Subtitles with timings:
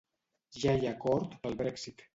[0.63, 2.07] Ja hi ha acord pel Brexit